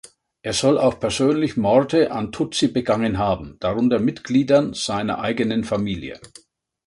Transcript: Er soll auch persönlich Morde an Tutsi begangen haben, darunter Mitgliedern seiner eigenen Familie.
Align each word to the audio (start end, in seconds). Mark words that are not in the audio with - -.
Er 0.41 0.53
soll 0.53 0.79
auch 0.79 0.99
persönlich 0.99 1.57
Morde 1.57 2.09
an 2.09 2.31
Tutsi 2.31 2.69
begangen 2.69 3.19
haben, 3.19 3.57
darunter 3.59 3.99
Mitgliedern 3.99 4.73
seiner 4.73 5.19
eigenen 5.19 5.63
Familie. 5.63 6.19